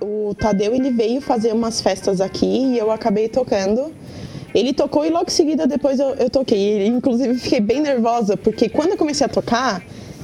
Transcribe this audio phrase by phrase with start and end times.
[0.00, 3.92] O Tadeu ele veio fazer umas festas aqui e eu acabei tocando.
[4.54, 6.86] Ele tocou e logo em seguida depois eu, eu toquei.
[6.86, 9.82] Inclusive fiquei bem nervosa porque quando eu comecei a tocar,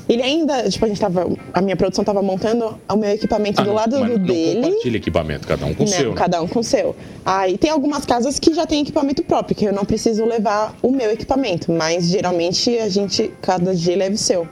[0.09, 3.65] ele ainda, tipo, a gente tava, a minha produção tava montando o meu equipamento Ah,
[3.65, 4.63] do lado do dele.
[4.63, 6.11] compartilha equipamento, cada um com o seu.
[6.11, 6.15] né?
[6.17, 6.95] cada um com o seu.
[7.25, 10.91] Aí tem algumas casas que já tem equipamento próprio, que eu não preciso levar o
[10.91, 14.47] meu equipamento, mas geralmente a gente, cada dia leva o seu.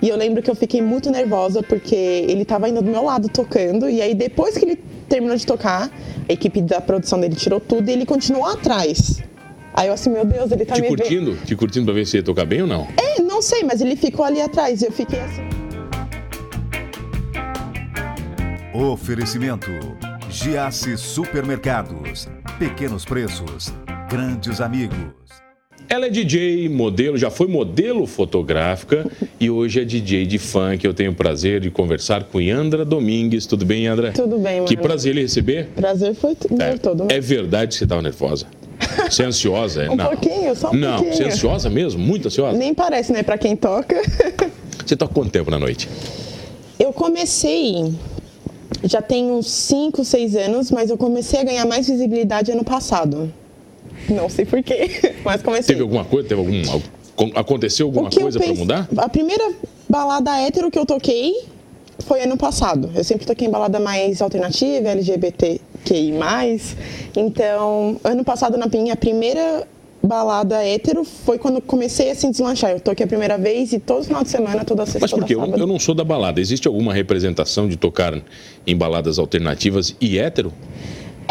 [0.00, 3.28] E eu lembro que eu fiquei muito nervosa porque ele tava ainda do meu lado
[3.28, 4.76] tocando, e aí depois que ele
[5.08, 5.90] terminou de tocar,
[6.28, 9.20] a equipe da produção dele tirou tudo e ele continuou atrás.
[9.74, 10.98] Aí eu assim, meu Deus, ele tá Te me vendo.
[10.98, 11.36] curtindo?
[11.46, 12.86] Te curtindo pra ver se ia tocar bem ou não?
[12.96, 13.11] É,
[13.42, 15.42] não sei, mas ele ficou ali atrás, e eu fiquei assim.
[18.72, 19.68] Oferecimento:
[20.30, 22.28] Giasse Supermercados.
[22.56, 23.74] Pequenos preços,
[24.08, 24.96] grandes amigos.
[25.88, 29.10] Ela é DJ, modelo, já foi modelo fotográfica
[29.40, 30.84] e hoje é DJ de funk.
[30.84, 33.44] Eu tenho o prazer de conversar com Yandra Domingues.
[33.44, 34.12] Tudo bem, Yandra?
[34.12, 34.86] Tudo bem, Que mano.
[34.86, 35.66] prazer lhe receber.
[35.74, 37.08] Prazer foi meu todo.
[37.10, 38.46] É verdade que você estava nervosa?
[39.10, 39.82] Você é ansiosa?
[39.84, 39.90] é?
[39.90, 40.06] Um não.
[40.06, 41.14] pouquinho, só um Não, pouquinho.
[41.16, 42.00] você é ansiosa mesmo?
[42.00, 42.56] Muito ansiosa?
[42.56, 43.96] Nem parece, né, pra quem toca.
[44.84, 45.88] Você toca quanto tempo na noite?
[46.78, 47.94] Eu comecei,
[48.82, 53.32] já tem uns 5, 6 anos, mas eu comecei a ganhar mais visibilidade ano passado.
[54.08, 55.74] Não sei porquê, mas comecei.
[55.74, 56.28] Teve alguma coisa?
[56.28, 58.88] Teve algum, aconteceu alguma coisa para pense- mudar?
[58.96, 59.52] A primeira
[59.88, 61.32] balada hétero que eu toquei
[62.00, 62.90] foi ano passado.
[62.94, 64.88] Eu sempre toquei em balada mais alternativa,
[65.90, 66.76] LGBTQI+.
[67.16, 69.66] Então, ano passado, na minha primeira
[70.02, 72.72] balada hétero, foi quando comecei a se deslanchar.
[72.72, 75.34] Eu toquei a primeira vez e todo final de semana, toda sexta, Mas por quê?
[75.34, 76.40] Eu, eu não sou da balada.
[76.40, 78.20] Existe alguma representação de tocar
[78.66, 80.52] em baladas alternativas e hétero?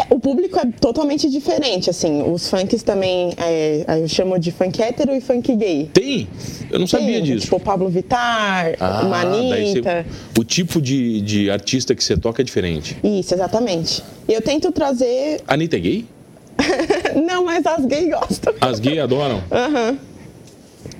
[0.08, 2.22] O público é totalmente diferente, assim.
[2.22, 5.90] Os funks também, é, eu chamo de funk hétero e funk gay.
[5.92, 6.26] Tem?
[6.70, 7.44] Eu não sabia Tem, disso.
[7.44, 9.02] Tipo, Pablo Vittar, Ah,
[9.50, 10.04] daí você-
[10.38, 12.96] o tipo de, de artista que você toca é diferente.
[13.04, 14.02] Isso, exatamente.
[14.28, 15.40] E eu tento trazer...
[15.46, 16.06] Anitta é gay?
[17.26, 18.54] Não, mas as gays gostam.
[18.60, 19.42] As gays adoram.
[19.50, 19.98] Aham.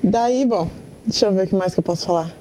[0.03, 0.69] Daí, bom,
[1.07, 2.35] deixa eu ver o que mais que eu posso falar.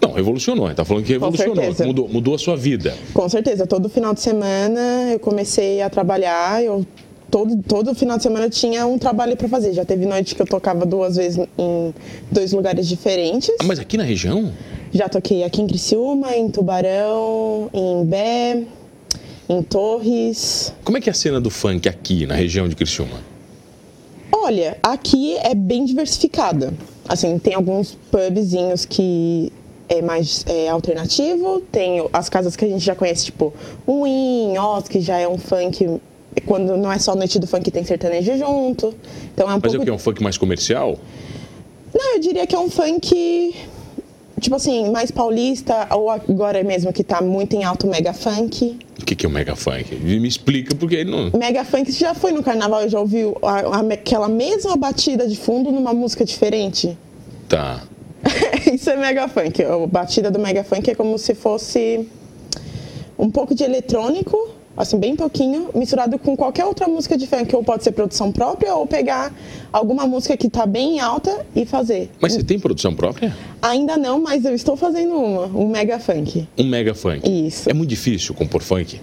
[0.00, 0.72] Não, revolucionou.
[0.74, 1.56] Tá falando que revolucionou.
[1.86, 2.94] Mudou, mudou a sua vida.
[3.12, 6.86] Com certeza, todo final de semana eu comecei a trabalhar, eu
[7.30, 9.72] todo, todo final de semana eu tinha um trabalho para fazer.
[9.72, 11.94] Já teve noite que eu tocava duas vezes em
[12.30, 13.50] dois lugares diferentes.
[13.60, 14.52] Ah, mas aqui na região?
[14.92, 18.62] Já toquei aqui em Criciúma, em Tubarão, em Bé,
[19.48, 20.72] em Torres.
[20.84, 23.20] Como é que é a cena do funk aqui na região de Criciúma?
[24.32, 26.72] Olha, aqui é bem diversificada.
[27.08, 29.52] Assim, tem alguns pubzinhos que
[29.88, 33.52] é mais é, alternativo, tem as casas que a gente já conhece, tipo
[33.86, 36.00] Win, Oz, que já é um funk.
[36.44, 38.94] Quando não é só noite do funk, tem sertanejo junto.
[39.32, 39.76] Então é um Mas é pouco.
[39.78, 39.90] o que?
[39.90, 40.98] É um funk mais comercial?
[41.94, 43.54] Não, eu diria que é um funk,
[44.40, 48.78] tipo assim, mais paulista, ou agora mesmo que tá muito em alto mega funk.
[49.00, 49.94] O que, que é o mega funk?
[49.96, 51.30] Me explica, porque ele não.
[51.38, 55.26] Mega funk, você já foi no carnaval e já ouviu a- a- aquela mesma batida
[55.26, 56.96] de fundo numa música diferente?
[57.48, 57.82] Tá.
[58.72, 59.62] Isso é mega funk.
[59.62, 62.08] A batida do mega funk é como se fosse
[63.18, 67.64] um pouco de eletrônico, assim, bem pouquinho, misturado com qualquer outra música de funk, ou
[67.64, 69.32] pode ser produção própria, ou pegar
[69.72, 72.10] alguma música que tá bem alta e fazer.
[72.20, 73.34] Mas você tem produção própria?
[73.62, 76.46] Ainda não, mas eu estou fazendo uma, um mega funk.
[76.58, 77.28] Um mega funk.
[77.46, 77.70] Isso.
[77.70, 79.00] É muito difícil compor funk.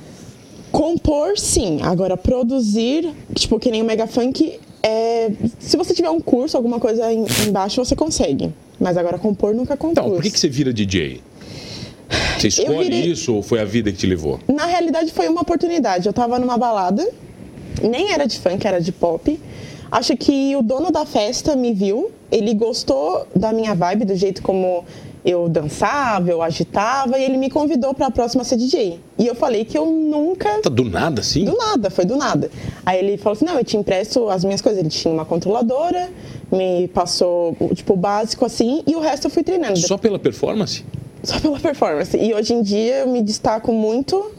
[0.71, 1.79] Compor, sim.
[1.83, 5.29] Agora, produzir, tipo, que nem o Mega Funk, é...
[5.59, 8.51] se você tiver um curso, alguma coisa em- embaixo, você consegue.
[8.79, 9.91] Mas agora, compor nunca compus.
[10.03, 11.21] Então, por que, que você vira DJ?
[12.39, 14.39] Você escolhe virei- isso ou foi a vida que te levou?
[14.47, 16.07] Na realidade, foi uma oportunidade.
[16.07, 17.07] Eu tava numa balada,
[17.81, 19.39] nem era de funk, era de pop.
[19.91, 24.41] Acho que o dono da festa me viu, ele gostou da minha vibe, do jeito
[24.41, 24.83] como
[25.23, 28.99] eu dançava, eu agitava, e ele me convidou para a próxima ser DJ.
[29.17, 31.45] E eu falei que eu nunca Tá do nada assim?
[31.45, 32.49] Do nada, foi do nada.
[32.85, 34.79] Aí ele falou assim: não, eu te empresto as minhas coisas.
[34.81, 36.09] Ele tinha uma controladora,
[36.51, 39.77] me passou o tipo o básico assim, e o resto eu fui treinando.
[39.77, 40.83] Só pela performance?
[41.23, 42.17] Só pela performance.
[42.17, 44.31] E hoje em dia eu me destaco muito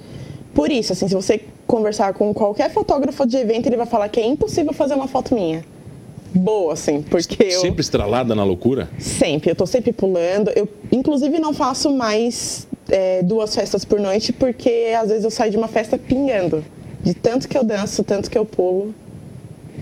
[0.54, 0.92] por isso.
[0.92, 4.72] Assim, se você conversar com qualquer fotógrafo de evento, ele vai falar que é impossível
[4.72, 5.64] fazer uma foto minha.
[6.34, 7.60] Boa, assim, porque eu.
[7.60, 8.88] Sempre estralada na loucura?
[8.98, 10.50] Sempre, eu tô sempre pulando.
[10.54, 15.52] Eu, inclusive, não faço mais é, duas festas por noite, porque às vezes eu saio
[15.52, 16.64] de uma festa pingando.
[17.02, 18.92] De tanto que eu danço, tanto que eu pulo.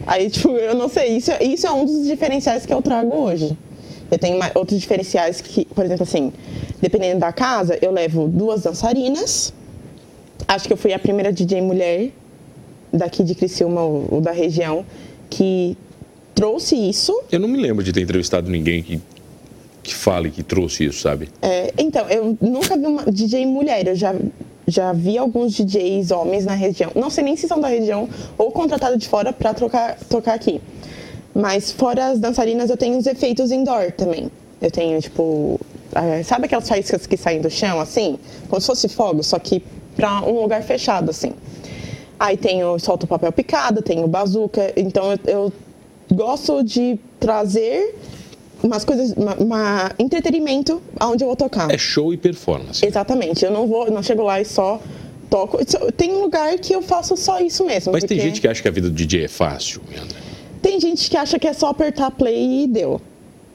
[0.07, 3.15] Aí, tipo, eu não sei, isso, é- isso é um dos diferenciais que eu trago
[3.17, 3.57] hoje.
[4.13, 6.31] Eu tenho outros diferenciais que, por exemplo, assim,
[6.83, 9.55] dependendo da casa, eu levo duas dançarinas.
[10.47, 12.11] Acho que eu fui a primeira DJ mulher
[12.93, 14.85] daqui de Criciúma, ou, ou da região,
[15.31, 15.79] que
[16.35, 19.01] trouxe isso Eu não me lembro de ter entrevistado ninguém que,
[19.83, 21.31] que fale que trouxe isso, sabe?
[21.41, 24.15] É, então, eu nunca vi uma DJ mulher, eu já
[24.67, 26.93] já vi alguns DJs homens na região.
[26.95, 30.61] Não sei nem se são da região ou contratados de fora para tocar aqui.
[31.35, 34.31] Mas fora as dançarinas, eu tenho os efeitos indoor também.
[34.61, 35.59] Eu tenho, tipo,
[36.25, 38.19] sabe aquelas faíscas que saem do chão, assim?
[38.49, 39.63] Como se fosse fogo, só que
[39.97, 41.33] para um lugar fechado, assim.
[42.19, 44.73] Aí tenho, solto papel picado, tenho bazuca.
[44.77, 45.53] Então eu, eu
[46.13, 47.97] gosto de trazer
[48.63, 51.71] umas coisas, uma, uma, entretenimento aonde eu vou tocar.
[51.71, 52.85] É show e performance.
[52.87, 53.45] Exatamente.
[53.45, 54.81] Eu não vou, não chego lá e só
[55.29, 55.59] toco.
[55.97, 57.93] Tem um lugar que eu faço só isso mesmo.
[57.93, 58.15] Mas porque...
[58.15, 60.22] tem gente que acha que a vida do DJ é fácil, André.
[60.63, 63.01] Tem gente que acha que é só apertar play e deu.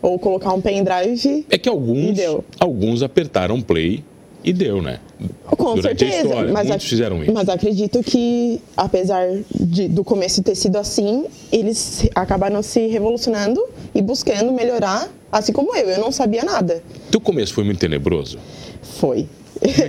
[0.01, 1.45] Ou colocar um pendrive.
[1.49, 2.19] É que alguns,
[2.59, 4.03] alguns apertaram play
[4.43, 4.99] e deu, né?
[5.45, 6.17] Com Durante certeza.
[6.17, 7.33] A história, mas muitos fizeram isso.
[7.33, 13.63] Mas acredito que, apesar de, do começo ter sido assim, eles acabaram se revolucionando
[13.95, 15.89] e buscando melhorar, assim como eu.
[15.89, 16.83] Eu não sabia nada.
[17.09, 18.37] Teu começo foi muito tenebroso?
[18.81, 19.27] Foi.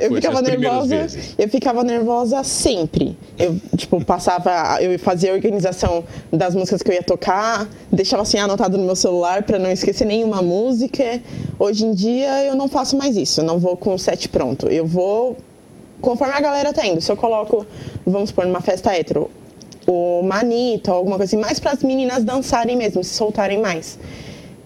[0.00, 1.06] Eu ficava nervosa.
[1.36, 3.16] Eu ficava nervosa sempre.
[3.38, 8.38] Eu, tipo, passava, eu fazia a organização das músicas que eu ia tocar, deixava assim
[8.38, 11.20] anotado no meu celular para não esquecer nenhuma música.
[11.58, 14.68] Hoje em dia eu não faço mais isso, eu não vou com o set pronto.
[14.68, 15.36] Eu vou
[16.00, 17.00] conforme a galera tá indo.
[17.00, 17.66] Se eu coloco,
[18.06, 19.30] vamos supor, numa festa hétero,
[19.86, 23.98] o manito, alguma coisa assim, mais para as meninas dançarem mesmo, se soltarem mais.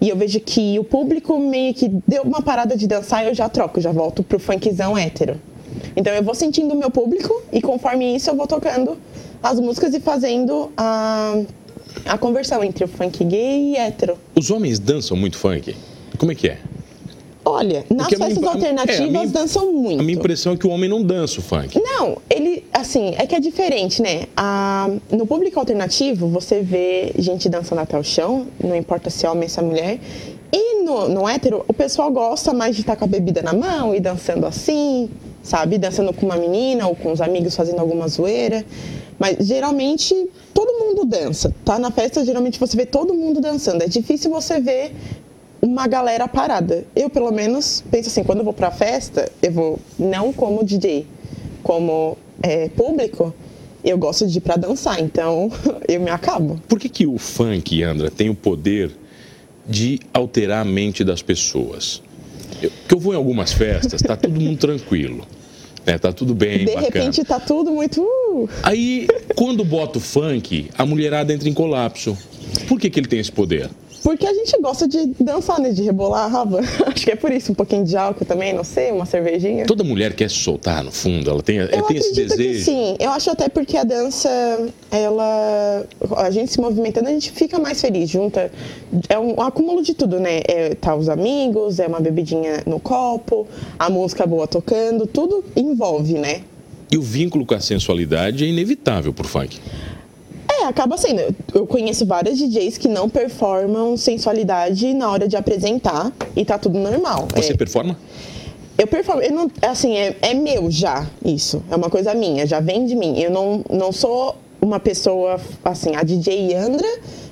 [0.03, 3.33] E eu vejo que o público meio que deu uma parada de dançar e eu
[3.33, 5.39] já troco, já volto pro funkzão hétero.
[5.95, 8.97] Então eu vou sentindo o meu público e conforme isso eu vou tocando
[9.41, 11.41] as músicas e fazendo a,
[12.05, 14.17] a conversão entre o funk gay e hétero.
[14.35, 15.73] Os homens dançam muito funk?
[16.17, 16.57] Como é que é?
[17.45, 19.99] Olha, nas Porque festas minha, alternativas é, minha, dançam muito.
[19.99, 21.77] A minha impressão é que o homem não dança o funk.
[21.81, 24.27] Não, ele, assim, é que é diferente, né?
[24.35, 29.29] A, no público alternativo, você vê gente dançando até o chão, não importa se é
[29.29, 29.99] homem ou se é mulher.
[30.53, 33.93] E no, no hétero, o pessoal gosta mais de estar com a bebida na mão
[33.93, 35.09] e dançando assim,
[35.41, 35.77] sabe?
[35.77, 38.63] Dançando com uma menina ou com os amigos fazendo alguma zoeira.
[39.19, 41.53] Mas geralmente todo mundo dança.
[41.65, 43.81] Tá na festa, geralmente você vê todo mundo dançando.
[43.81, 44.93] É difícil você ver
[45.63, 46.83] uma galera parada.
[46.93, 51.07] Eu, pelo menos, penso assim, quando eu vou pra festa, eu vou não como DJ,
[51.63, 53.33] como é, público,
[53.81, 55.49] eu gosto de ir pra dançar, então
[55.87, 56.61] eu me acabo.
[56.67, 58.91] Por que, que o funk, Andra, tem o poder
[59.65, 62.01] de alterar a mente das pessoas?
[62.61, 65.25] Eu, porque eu vou em algumas festas, tá todo mundo tranquilo.
[65.85, 66.81] Né, tá tudo bem, De bacana.
[66.81, 68.01] repente tá tudo muito...
[68.01, 68.49] Uh.
[68.63, 72.17] Aí, quando bota o funk, a mulherada entra em colapso.
[72.67, 73.69] Por que, que ele tem esse poder?
[74.03, 75.71] Porque a gente gosta de dançar, né?
[75.71, 76.59] De rebolar a raba.
[76.85, 79.65] Acho que é por isso, um pouquinho de álcool também, não sei, uma cervejinha.
[79.65, 82.65] Toda mulher quer se soltar, no fundo, ela tem, ela tem esse desejo.
[82.65, 84.29] Sim, eu acho até porque a dança,
[84.91, 85.85] ela.
[86.17, 88.51] A gente se movimentando, a gente fica mais feliz, junta.
[89.07, 90.41] É um, um acúmulo de tudo, né?
[90.47, 93.47] É, tá os amigos, é uma bebidinha no copo,
[93.79, 96.41] a música boa tocando, tudo envolve, né?
[96.91, 99.59] E o vínculo com a sensualidade é inevitável pro funk.
[100.63, 101.35] É, acaba sendo.
[101.53, 106.79] Eu conheço várias DJs que não performam sensualidade na hora de apresentar e tá tudo
[106.79, 107.27] normal.
[107.35, 107.57] Você é.
[107.57, 107.97] performa?
[108.77, 111.61] Eu performo, eu não, assim, é, é meu já isso.
[111.69, 113.19] É uma coisa minha, já vem de mim.
[113.19, 116.87] Eu não, não sou uma pessoa, assim, a DJ Andra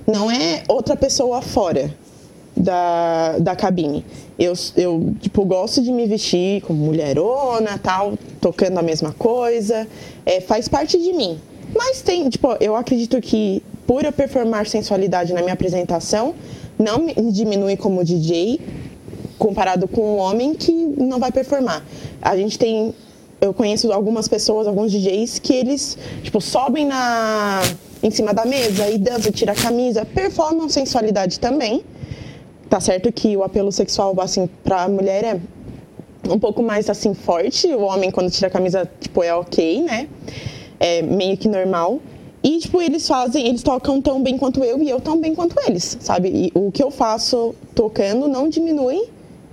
[0.05, 1.91] não é outra pessoa fora
[2.55, 4.05] da, da cabine.
[4.37, 9.87] Eu, eu, tipo, gosto de me vestir como mulherona, tal, tocando a mesma coisa.
[10.25, 11.39] É, faz parte de mim.
[11.83, 16.35] Mas tem, tipo, eu acredito que por eu performar sensualidade na minha apresentação,
[16.77, 18.61] não me diminui como DJ
[19.39, 21.83] comparado com um homem que não vai performar.
[22.21, 22.93] A gente tem
[23.41, 27.59] eu conheço algumas pessoas, alguns DJs que eles, tipo, sobem na
[28.03, 31.83] em cima da mesa e dançam, tira a camisa, performam sensualidade também.
[32.69, 35.39] Tá certo que o apelo sexual assim para a mulher é
[36.29, 40.07] um pouco mais assim forte, o homem quando tira a camisa, tipo, é OK, né?
[40.81, 41.99] É meio que normal.
[42.43, 45.55] E, tipo, eles fazem, eles tocam tão bem quanto eu e eu tão bem quanto
[45.67, 46.29] eles, sabe?
[46.29, 49.03] E o que eu faço tocando não diminui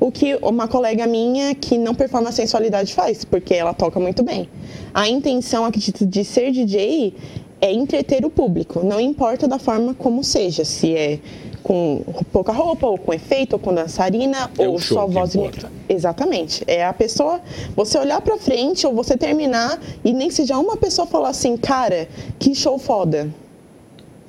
[0.00, 4.48] o que uma colega minha que não performa sensualidade faz, porque ela toca muito bem.
[4.94, 7.14] A intenção, acredito, de ser DJ
[7.60, 11.18] é entreter o público, não importa da forma como seja, se é
[11.62, 15.40] com pouca roupa, ou com efeito, ou com dançarina, é ou só voz e
[15.88, 16.64] Exatamente.
[16.66, 17.40] É a pessoa,
[17.74, 22.08] você olhar pra frente, ou você terminar, e nem seja uma pessoa falar assim, cara,
[22.38, 23.28] que show foda.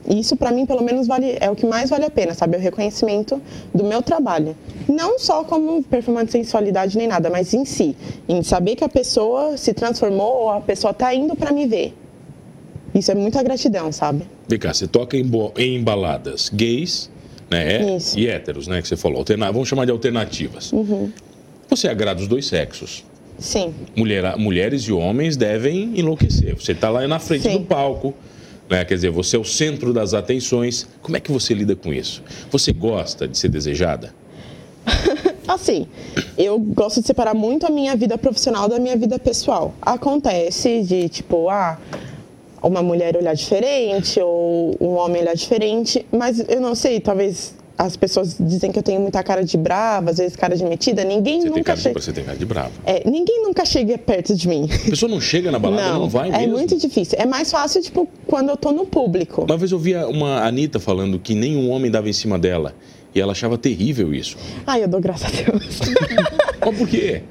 [0.08, 2.56] Isso para mim, pelo menos, vale, é o que mais vale a pena, sabe?
[2.56, 3.42] É o reconhecimento
[3.74, 4.56] do meu trabalho.
[4.88, 7.96] Não só como performance de sensualidade nem nada, mas em si.
[8.28, 11.94] Em saber que a pessoa se transformou ou a pessoa tá indo para me ver.
[12.94, 14.24] Isso é muita gratidão, sabe?
[14.48, 17.10] Vem cá, você toca em, em baladas gays,
[17.50, 17.96] né?
[17.98, 18.18] Isso.
[18.18, 18.82] E héteros, né?
[18.82, 19.20] Que você falou.
[19.20, 19.52] Alterna...
[19.52, 20.72] Vamos chamar de alternativas.
[20.72, 21.12] Uhum.
[21.70, 23.04] Você agrada os dois sexos.
[23.38, 23.74] Sim.
[23.96, 26.56] Mulher, mulheres e homens devem enlouquecer.
[26.56, 27.60] Você está lá na frente Sim.
[27.60, 28.14] do palco,
[28.70, 28.84] né?
[28.84, 30.88] quer dizer, você é o centro das atenções.
[31.02, 32.22] Como é que você lida com isso?
[32.52, 34.14] Você gosta de ser desejada?
[35.48, 35.88] Assim,
[36.38, 39.74] eu gosto de separar muito a minha vida profissional da minha vida pessoal.
[39.82, 41.80] Acontece de, tipo, ah,
[42.62, 47.96] uma mulher olhar diferente ou um homem olhar diferente, mas eu não sei, talvez as
[47.96, 51.02] pessoas dizem que eu tenho muita cara de brava, às vezes cara de metida.
[51.06, 52.00] Ninguém Você tem nunca cara de, chega.
[52.02, 52.72] você tem cara de bravo.
[52.86, 54.68] É, ninguém nunca chega perto de mim.
[54.88, 56.58] A pessoa não chega na balada, não, vai é mesmo.
[56.58, 57.18] muito difícil.
[57.18, 59.44] É mais fácil, tipo, quando eu tô no público.
[59.44, 62.76] Uma vez eu vi uma Anitta falando que nenhum homem dava em cima dela.
[63.16, 64.36] E ela achava terrível isso.
[64.68, 65.80] Ai, eu dou graças a Deus.
[66.60, 67.24] Mas por quê?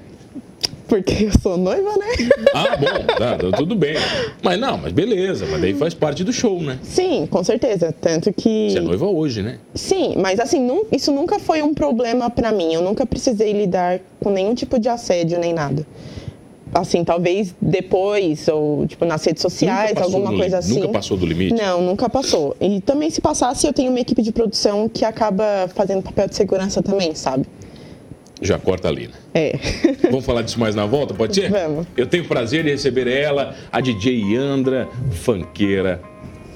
[0.89, 2.07] Porque eu sou noiva, né?
[2.55, 3.95] Ah, bom, tá, tá, tudo bem.
[4.43, 6.79] Mas não, mas beleza, mas daí faz parte do show, né?
[6.83, 7.95] Sim, com certeza.
[8.01, 8.71] Tanto que.
[8.71, 9.59] Você é noiva hoje, né?
[9.75, 12.73] Sim, mas assim, isso nunca foi um problema pra mim.
[12.73, 15.87] Eu nunca precisei lidar com nenhum tipo de assédio nem nada.
[16.75, 20.75] Assim, talvez depois, ou tipo nas redes sociais, alguma coisa li- assim.
[20.81, 21.55] Nunca passou do limite?
[21.55, 22.55] Não, nunca passou.
[22.61, 26.35] E também se passasse, eu tenho uma equipe de produção que acaba fazendo papel de
[26.37, 27.47] segurança também, sabe?
[28.41, 29.15] Já corta ali, né?
[29.35, 29.59] É.
[30.11, 31.51] Vamos falar disso mais na volta, pode ser?
[31.51, 31.87] Vamos.
[31.97, 36.01] Eu tenho o prazer de receber ela, a DJ Yandra, fanqueira,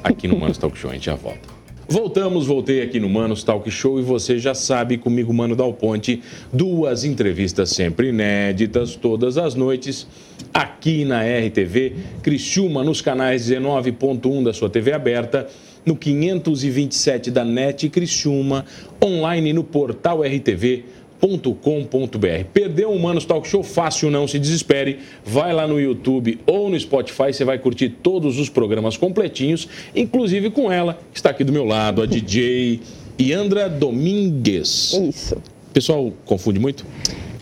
[0.03, 0.91] aqui no Manos Talk Show.
[0.91, 1.63] A gente já volta.
[1.89, 6.23] Voltamos, voltei aqui no Manos Talk Show e você já sabe, comigo, Mano Dal Ponte,
[6.51, 10.07] duas entrevistas sempre inéditas, todas as noites,
[10.55, 15.47] aqui na RTV, Criciúma, nos canais 19.1 da sua TV aberta,
[15.85, 18.65] no 527 da NET Criciúma,
[19.05, 20.85] online no portal RTV
[21.23, 22.45] www.humanos.com.br.
[22.53, 23.63] Perdeu o Humanos Talk Show?
[23.63, 24.99] Fácil, não se desespere.
[25.25, 30.51] Vai lá no YouTube ou no Spotify, você vai curtir todos os programas completinhos, inclusive
[30.51, 32.81] com ela, que está aqui do meu lado, a DJ
[33.21, 34.95] Yandra Domingues.
[34.95, 35.37] Isso.
[35.73, 36.85] Pessoal, confunde muito?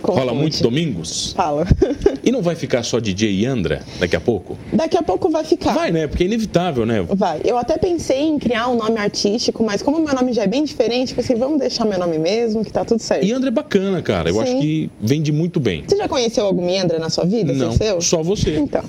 [0.03, 0.27] Confunde.
[0.27, 1.33] Fala muito Domingos?
[1.33, 1.67] Fala.
[2.23, 4.57] E não vai ficar só DJ Yandra daqui a pouco?
[4.73, 5.73] Daqui a pouco vai ficar.
[5.73, 6.07] Vai, né?
[6.07, 7.03] Porque é inevitável, né?
[7.03, 7.41] Vai.
[7.45, 10.63] Eu até pensei em criar um nome artístico, mas como meu nome já é bem
[10.63, 13.25] diferente, pensei, vamos deixar meu nome mesmo, que tá tudo certo.
[13.25, 14.29] Yandra é bacana, cara.
[14.29, 14.41] Eu Sim.
[14.43, 15.83] acho que vende muito bem.
[15.87, 17.53] Você já conheceu algum Yandra na sua vida?
[17.55, 18.57] Não, só você.
[18.59, 18.85] Então.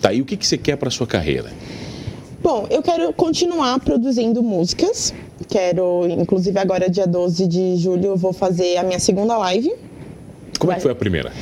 [0.00, 1.50] Tá, e o que, que você quer pra sua carreira?
[2.42, 5.12] Bom, eu quero continuar produzindo músicas.
[5.48, 9.72] Quero, inclusive agora dia 12 de julho, eu vou fazer a minha segunda live.
[10.58, 11.32] Como é que foi a primeira?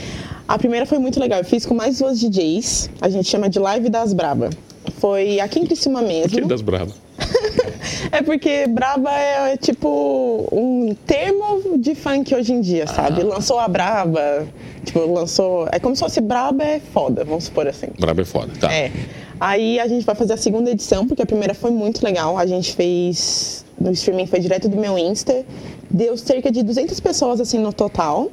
[0.47, 1.38] A primeira foi muito legal.
[1.38, 2.90] Eu fiz com mais duas DJs.
[3.00, 4.50] A gente chama de Live das Braba.
[4.99, 6.42] Foi aqui em Criciúma mesmo.
[6.42, 6.94] Que das bravas.
[8.11, 13.23] É porque Braba é, é tipo um termo de funk hoje em dia, sabe?
[13.23, 13.25] Ah.
[13.25, 14.47] Lançou a Braba,
[14.85, 15.68] tipo, lançou.
[15.73, 17.88] É como se fosse Braba é foda, vamos supor assim.
[17.99, 18.73] Braba é foda, tá.
[18.73, 18.92] É.
[19.40, 22.38] Aí a gente vai fazer a segunda edição, porque a primeira foi muito legal.
[22.38, 23.64] A gente fez.
[23.80, 25.44] No streaming foi direto do meu Insta.
[25.90, 28.30] Deu cerca de 200 pessoas assim no total.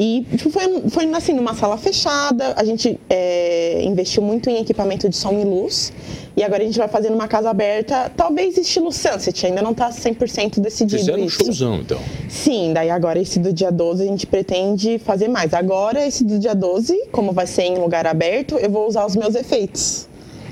[0.00, 2.54] E tipo, foi, foi assim, numa sala fechada.
[2.56, 5.92] A gente é, investiu muito em equipamento de som e luz.
[6.36, 9.90] E agora a gente vai fazer numa casa aberta, talvez estilo Sunset, ainda não tá
[9.90, 11.44] 100% decidido Fizeram um isso.
[11.44, 11.98] showzão, então.
[12.28, 15.52] Sim, daí agora esse do dia 12 a gente pretende fazer mais.
[15.52, 19.16] Agora esse do dia 12, como vai ser em lugar aberto, eu vou usar os
[19.16, 20.07] meus efeitos.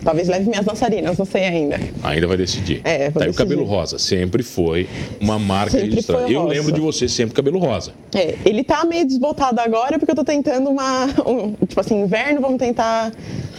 [0.06, 1.80] Talvez leve minhas dançarinas, não sei ainda.
[2.04, 2.80] Ainda vai decidir.
[2.84, 3.36] É, vou tá, e o decidir.
[3.36, 4.86] cabelo rosa sempre foi
[5.20, 6.30] uma marca Sempre registrada.
[6.30, 6.54] Eu rosa.
[6.54, 7.90] lembro de você sempre cabelo rosa.
[8.14, 11.06] É, ele tá meio desbotado agora porque eu tô tentando uma.
[11.26, 13.12] um- tipo assim, inverno, vamos tentar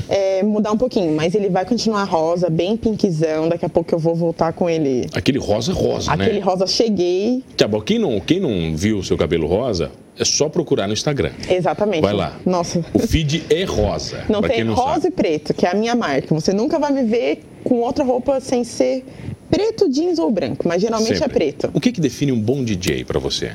[0.08, 1.14] é, mudar um pouquinho.
[1.14, 3.50] Mas ele vai continuar rosa, bem pinkzão.
[3.50, 5.06] Daqui a pouco eu vou voltar com ele.
[5.14, 6.46] Aquele rosa rosa, Aquele né?
[6.46, 7.44] rosa cheguei.
[7.58, 10.94] Tá bom, quem não, quem não viu o seu cabelo rosa, é só procurar no
[10.94, 11.32] Instagram.
[11.50, 12.02] Exatamente.
[12.02, 12.38] Vai lá.
[12.46, 12.84] Nossa.
[12.94, 14.24] O feed é rosa.
[14.30, 15.08] Não tem não rosa sabe.
[15.08, 16.34] e preto, que é a minha marca.
[16.34, 19.06] Você nunca vai me ver com outra roupa sem ser
[19.50, 21.34] preto, jeans ou branco, mas geralmente é Sempre.
[21.34, 21.70] preto.
[21.74, 23.52] O que, que define um bom DJ pra você?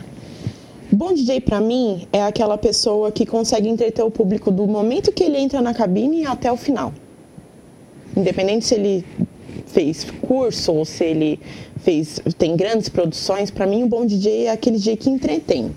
[0.91, 5.25] Bom DJ pra mim é aquela pessoa que consegue entreter o público do momento que
[5.25, 6.93] ele entra na cabine até o final.
[8.15, 9.05] Independente se ele
[9.67, 11.41] fez curso ou se ele
[11.81, 15.73] fez tem grandes produções, pra mim o bom DJ é aquele DJ que entretém.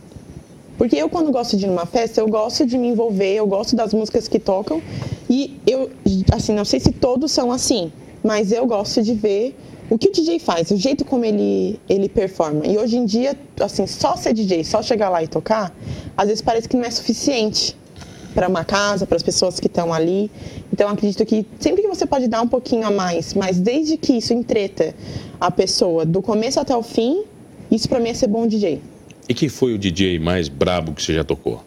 [0.78, 3.76] Porque eu quando gosto de ir numa festa, eu gosto de me envolver, eu gosto
[3.76, 4.82] das músicas que tocam
[5.30, 5.90] e eu
[6.34, 7.92] assim, não sei se todos são assim,
[8.24, 9.56] mas eu gosto de ver
[9.90, 12.66] o que o DJ faz, o jeito como ele ele performa.
[12.66, 15.74] E hoje em dia, assim, só ser DJ, só chegar lá e tocar,
[16.18, 17.78] às vezes parece que não é suficiente
[18.34, 20.30] para uma casa, para as pessoas que estão ali.
[20.74, 24.14] Então acredito que sempre que você pode dar um pouquinho a mais, mas desde que
[24.14, 24.94] isso entreta
[25.40, 27.24] a pessoa do começo até o fim,
[27.72, 28.82] isso para mim é ser bom DJ.
[29.28, 31.64] E quem foi o DJ mais brabo que você já tocou?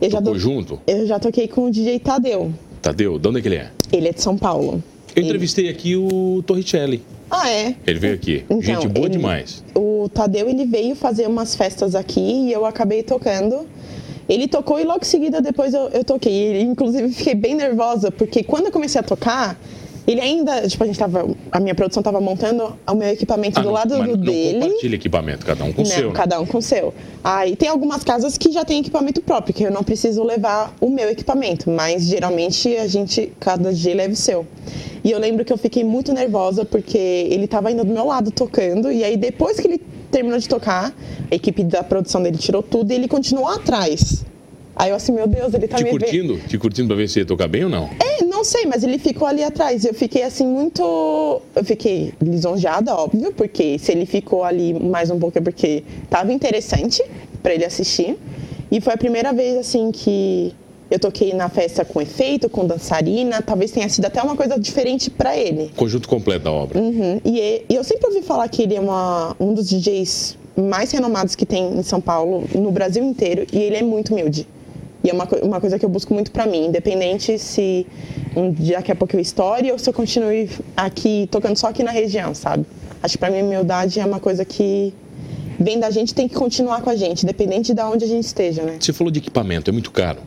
[0.00, 0.80] Eu já, Tocou do- junto?
[0.86, 2.52] eu já toquei com o DJ Tadeu.
[2.80, 3.70] Tadeu, de onde é que ele é?
[3.92, 4.82] Ele é de São Paulo.
[5.14, 7.02] Eu Ele- entrevistei aqui o Torricelli.
[7.30, 7.76] Ah, é?
[7.86, 8.44] Ele veio aqui.
[8.44, 9.62] Então, Gente boa ele- demais.
[9.76, 13.66] O Tadeu ele veio fazer umas festas aqui e eu acabei tocando.
[14.28, 16.60] Ele tocou e logo em seguida depois eu, eu toquei.
[16.60, 19.58] E, inclusive fiquei bem nervosa, porque quando eu comecei a tocar,
[20.06, 23.62] ele ainda, tipo, a gente tava, a minha produção tava montando o meu equipamento Ah,
[23.62, 24.60] do não, lado do não dele.
[24.60, 26.08] compartilha equipamento, cada um com o seu.
[26.08, 26.14] né?
[26.14, 26.92] cada um com o seu.
[27.22, 30.88] Aí tem algumas casas que já tem equipamento próprio, que eu não preciso levar o
[30.90, 34.46] meu equipamento, mas geralmente a gente, cada dia leva o seu.
[35.04, 38.30] E eu lembro que eu fiquei muito nervosa porque ele tava ainda do meu lado
[38.30, 39.78] tocando, e aí depois que ele
[40.10, 40.92] terminou de tocar,
[41.30, 44.24] a equipe da produção dele tirou tudo e ele continuou atrás.
[44.82, 46.00] Aí eu assim, meu Deus, ele tá Te me vendo.
[46.00, 46.38] curtindo?
[46.48, 47.88] Te curtindo pra ver se ia tocar bem ou não?
[48.00, 49.84] É, não sei, mas ele ficou ali atrás.
[49.84, 50.82] Eu fiquei assim muito.
[51.54, 56.32] Eu fiquei lisonjeada, óbvio, porque se ele ficou ali mais um pouco é porque tava
[56.32, 57.00] interessante
[57.40, 58.16] pra ele assistir.
[58.72, 60.52] E foi a primeira vez assim que
[60.90, 63.40] eu toquei na festa com efeito, com dançarina.
[63.40, 65.70] Talvez tenha sido até uma coisa diferente pra ele.
[65.76, 66.80] Conjunto completo da obra.
[66.80, 67.20] Uhum.
[67.24, 71.46] E eu sempre ouvi falar que ele é uma, um dos DJs mais renomados que
[71.46, 74.44] tem em São Paulo, no Brasil inteiro, e ele é muito humilde.
[75.04, 77.86] E é uma, uma coisa que eu busco muito pra mim, independente se
[78.36, 81.82] um dia daqui a pouco eu estoure ou se eu continue aqui, tocando só aqui
[81.82, 82.64] na região, sabe?
[83.02, 84.94] Acho que pra mim a humildade é uma coisa que
[85.58, 88.62] vem da gente tem que continuar com a gente, independente de onde a gente esteja,
[88.62, 88.76] né?
[88.78, 90.18] Você falou de equipamento, é muito caro.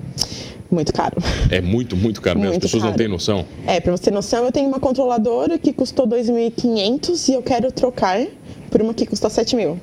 [0.69, 1.17] Muito caro.
[1.49, 2.55] É muito, muito caro mesmo.
[2.55, 2.97] As pessoas não caro.
[2.97, 3.45] têm noção.
[3.65, 7.71] É, pra você ter noção, eu tenho uma controladora que custou 2.500 e eu quero
[7.71, 8.25] trocar
[8.69, 9.79] por uma que custa 7 mil.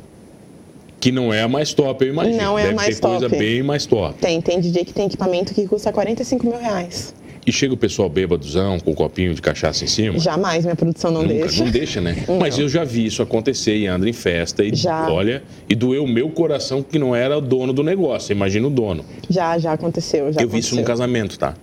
[1.03, 2.37] Que não é a mais top, eu imagino.
[2.37, 3.37] Não é a Deve mais ter coisa top.
[3.37, 4.17] bem mais top.
[4.21, 7.13] Tem, tem DJ que tem equipamento que custa 45 mil reais.
[7.45, 10.17] E chega o pessoal bêbadozão, com um copinho de cachaça em cima.
[10.21, 11.65] Jamais minha produção não Nunca, deixa.
[11.65, 12.25] não deixa, né?
[12.39, 15.11] Mas eu já vi isso acontecer e anda em festa e Já.
[15.11, 18.31] olha, e doeu o meu coração que não era o dono do negócio.
[18.31, 19.05] Imagina o dono.
[19.29, 20.85] Já, já aconteceu, já eu vi isso aconteceu.
[20.85, 21.55] casamento, tá?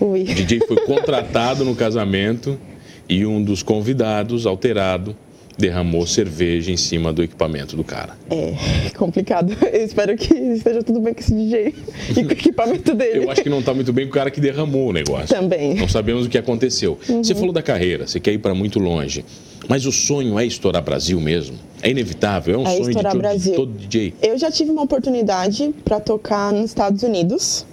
[0.00, 0.22] Ui.
[0.22, 2.58] O DJ foi contratado no casamento
[3.06, 5.14] e um dos convidados, alterado,
[5.58, 8.16] derramou cerveja em cima do equipamento do cara.
[8.30, 9.56] É complicado.
[9.72, 11.74] Eu espero que esteja tudo bem com esse DJ
[12.10, 13.24] e com o equipamento dele.
[13.24, 15.28] Eu acho que não tá muito bem com o cara que derramou o negócio.
[15.28, 15.74] Também.
[15.74, 16.98] Não sabemos o que aconteceu.
[17.08, 17.22] Uhum.
[17.22, 19.24] Você falou da carreira, você quer ir para muito longe.
[19.68, 21.56] Mas o sonho é estourar Brasil mesmo?
[21.82, 22.54] É inevitável?
[22.54, 24.14] É um É sonho de todo, de todo DJ?
[24.22, 27.64] Eu já tive uma oportunidade para tocar nos Estados Unidos.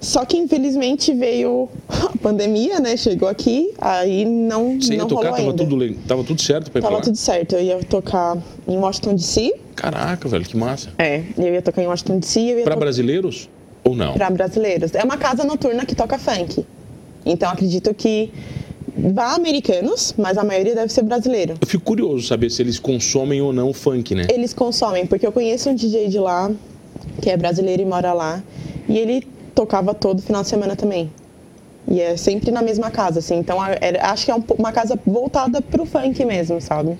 [0.00, 2.96] Só que infelizmente veio a pandemia, né?
[2.96, 5.64] Chegou aqui, aí não, Você ia não tocar, rolou tava ainda.
[5.88, 7.02] tudo, tava tudo certo pra ir pra Tava lá?
[7.02, 7.54] tudo certo.
[7.56, 9.54] Eu ia tocar em Washington DC.
[9.74, 10.90] Caraca, velho, que massa.
[10.98, 12.60] É, eu ia tocar em Washington DC.
[12.64, 13.48] Pra to- brasileiros
[13.82, 14.14] ou não?
[14.14, 14.94] para brasileiros.
[14.94, 16.64] É uma casa noturna que toca funk.
[17.26, 18.30] Então acredito que
[18.96, 21.54] vá americanos, mas a maioria deve ser brasileiro.
[21.60, 24.26] Eu fico curioso saber se eles consomem ou não funk, né?
[24.32, 26.50] Eles consomem, porque eu conheço um DJ de lá,
[27.20, 28.42] que é brasileiro e mora lá,
[28.88, 29.26] e ele
[29.58, 31.10] tocava todo final de semana também.
[31.90, 33.36] E é sempre na mesma casa, assim.
[33.38, 36.96] Então era- acho que é um uma casa voltada pro funk mesmo, sabe?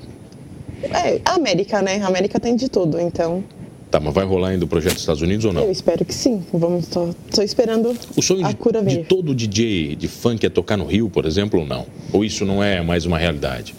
[0.83, 2.01] É, a América, né?
[2.03, 3.45] A América tem de tudo, então
[3.91, 5.63] Tá, mas vai rolar ainda o projeto dos Estados Unidos ou não?
[5.63, 6.43] eu espero que sim.
[6.53, 9.07] Vamos, tô, tô esperando O sonho a de, cura de vir.
[9.07, 11.87] todo DJ de funk é tocar no Rio, por exemplo, ou não?
[12.13, 13.75] Ou isso não é mais uma realidade?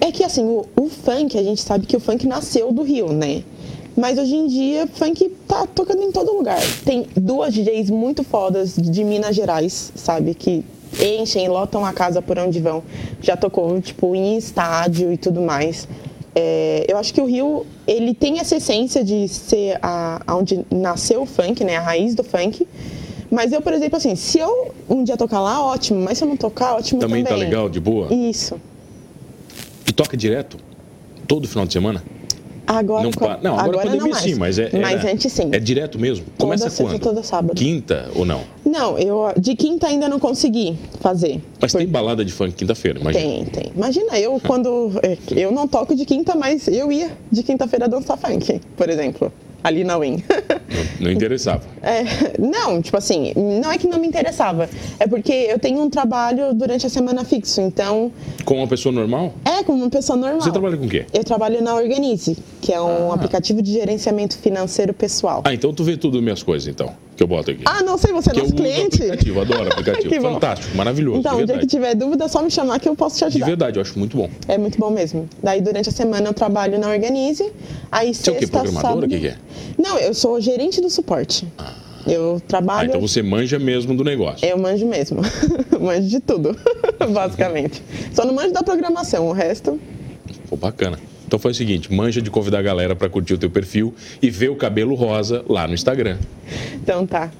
[0.00, 3.12] É que assim, o, o funk, a gente sabe que o funk nasceu do Rio,
[3.12, 3.42] né?
[3.96, 6.60] Mas hoje em dia, funk tá tocando em todo lugar.
[6.84, 10.34] Tem duas DJs muito fodas de Minas Gerais, sabe?
[10.34, 10.64] Que
[10.98, 12.82] enchem, lotam a casa por onde vão.
[13.20, 15.88] Já tocou, tipo, em estádio e tudo mais.
[16.34, 21.22] É, eu acho que o Rio, ele tem essa essência de ser a, onde nasceu
[21.22, 21.76] o funk, né?
[21.76, 22.66] A raiz do funk.
[23.30, 26.00] Mas eu, por exemplo, assim, se eu um dia tocar lá, ótimo.
[26.00, 27.38] Mas se eu não tocar, ótimo Também também.
[27.38, 28.12] tá legal, de boa?
[28.12, 28.60] Isso.
[29.86, 30.56] E toca direto?
[31.26, 32.02] Todo final de semana?
[32.72, 33.10] Agora, não,
[33.42, 34.22] não, agora, a pandemia não mais.
[34.22, 34.70] sim, mas é.
[34.78, 35.48] Mas era- antes sim.
[35.52, 36.24] É direto mesmo?
[36.38, 36.98] Começa quando?
[37.00, 37.54] toda sábado.
[37.56, 38.42] Quinta ou não?
[38.64, 41.40] Não, eu de quinta ainda não consegui fazer.
[41.60, 43.24] Mas tem balada de funk quinta-feira, imagina.
[43.24, 43.72] Tem, tem.
[43.74, 44.92] Imagina, eu quando.
[45.02, 49.32] é, Eu não toco de quinta, mas eu ia de quinta-feira dançar funk, por exemplo.
[49.64, 50.22] Ali na Win.
[50.70, 51.62] Não, não interessava.
[51.82, 52.04] É,
[52.38, 54.68] não, tipo assim, não é que não me interessava.
[54.98, 57.60] É porque eu tenho um trabalho durante a semana fixo.
[57.60, 58.12] Então,
[58.44, 59.32] Com uma pessoa normal?
[59.44, 60.40] é como uma pessoa normal.
[60.40, 61.06] Você trabalha com o quê?
[61.12, 63.14] Eu trabalho na Organize, que é um Ah.
[63.14, 65.42] aplicativo de gerenciamento financeiro pessoal.
[65.44, 67.62] Ah, então tu vê tudo minhas coisas, então, que eu boto aqui.
[67.66, 69.02] Ah, não sei, você é que eu nosso cliente?
[69.02, 70.08] aplicativo, adoro aplicativo.
[70.10, 70.20] Que.
[70.20, 72.96] Fantástico, maravilhoso, Então, de o dia que tiver dúvida, é só me chamar que eu
[72.96, 73.46] posso te De ajudar.
[73.46, 74.30] verdade, eu acho muito bom.
[74.48, 75.28] É muito bom mesmo.
[75.42, 77.52] Daí, durante a semana, eu trabalho na Organize.
[77.92, 78.94] Aí, Você é o quê, sexta, programadora?
[78.94, 79.06] sábado...
[79.06, 79.36] O que que é?
[79.78, 81.46] Não, eu sou gerente do suporte.
[82.06, 82.88] Eu Ah, trabalho...
[82.88, 84.46] então você manja mesmo do negócio.
[84.48, 85.20] Eu manjo mesmo.
[85.78, 86.56] manjo de tudo,
[87.12, 87.82] basicamente.
[88.14, 89.78] Só não manjo da programação, o resto...
[90.48, 90.98] Pô, bacana.
[91.30, 94.28] Então foi o seguinte, manja de convidar a galera pra curtir o teu perfil e
[94.28, 96.18] ver o cabelo rosa lá no Instagram.
[96.74, 97.30] Então, tá.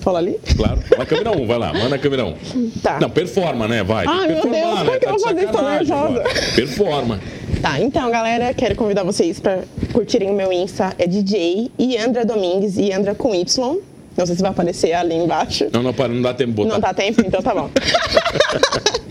[0.00, 0.40] Fala ali?
[0.56, 0.80] Claro.
[0.96, 2.70] Vai câmera 1, vai lá, manda a câmera 1.
[2.82, 2.98] Tá.
[2.98, 3.84] Não, performa, né?
[3.84, 4.06] Vai.
[4.06, 5.52] Que meu Deus, performar, como é que Tá eu vou fazer isso?
[5.52, 6.24] Tô nervosa.
[6.56, 7.20] Performa.
[7.60, 10.94] Tá, então, galera, quero convidar vocês para curtirem o meu Insta.
[10.98, 13.78] É DJ Iandra Domingues, Iandra com Y.
[14.16, 15.66] Não sei se vai aparecer ali embaixo.
[15.70, 16.70] Não, não, para, não dá tempo botar.
[16.70, 17.20] Não dá tempo?
[17.20, 17.68] Então tá bom.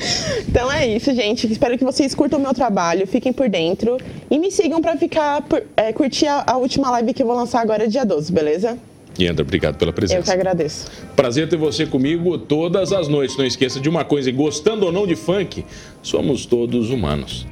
[0.48, 1.52] então é isso, gente.
[1.52, 3.98] Espero que vocês curtam o meu trabalho, fiquem por dentro
[4.30, 7.36] e me sigam pra ficar por- é, curtir a, a última live que eu vou
[7.36, 8.78] lançar agora dia 12, beleza?
[9.20, 10.32] E André, obrigado pela Eu que presença.
[10.32, 10.86] agradeço.
[11.16, 13.36] Prazer ter você comigo todas as noites.
[13.36, 15.66] Não esqueça de uma coisa, gostando ou não de funk,
[16.04, 17.48] somos todos humanos.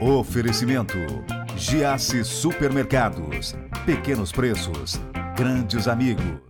[0.00, 0.94] Oferecimento:
[1.56, 3.54] Giasse Supermercados.
[3.84, 5.00] Pequenos preços,
[5.36, 6.47] grandes amigos.